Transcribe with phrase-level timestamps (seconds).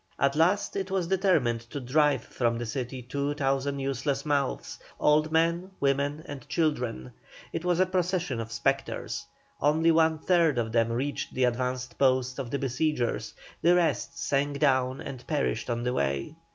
[0.17, 5.31] At last it was determined to drive from the city two thousand useless mouths, old
[5.31, 7.13] men, women, and children.
[7.53, 9.27] It was a procession of spectres;
[9.61, 14.57] only one third of them reached the advanced posts of the besiegers, the rest sank
[14.57, 16.33] down and perished on the way.